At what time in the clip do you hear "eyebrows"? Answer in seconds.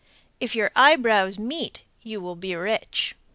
0.75-1.37